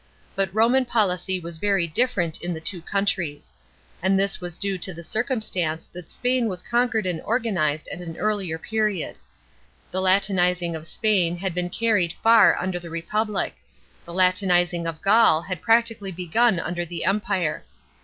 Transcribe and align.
But 0.35 0.49
Roman 0.51 0.83
policy 0.85 1.39
was 1.39 1.59
very 1.59 1.85
different 1.85 2.41
in 2.41 2.55
the 2.55 2.59
two 2.59 2.81
countries; 2.81 3.53
and 4.01 4.17
this 4.17 4.41
was 4.41 4.57
due 4.57 4.79
to 4.79 4.95
the 4.95 5.03
circumstance 5.03 5.85
that 5.93 6.11
Spain 6.11 6.49
was 6.49 6.63
conquered 6.63 7.05
and 7.05 7.21
organised 7.21 7.87
at 7.89 8.01
an 8.01 8.17
earlier 8.17 8.57
period. 8.57 9.15
The 9.91 10.01
Latinizing 10.01 10.75
of 10.75 10.87
Spain 10.87 11.37
had 11.37 11.53
been 11.53 11.69
carried 11.69 12.13
far 12.23 12.57
under 12.57 12.79
the 12.79 12.89
Republic; 12.89 13.57
the 14.03 14.11
Latinizing 14.13 14.87
of 14.87 15.03
Gaul 15.03 15.43
had 15.43 15.61
practically 15.61 16.11
begun 16.11 16.59
under 16.59 16.83
the 16.83 17.05
Empire. 17.05 17.63